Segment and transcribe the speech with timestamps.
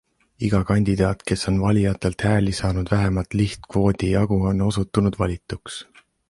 [0.45, 5.79] Iga kandidaat, kes on valijatelt hääli saanud vähemalt lihtkvoodi jagu, on osutunud valituks.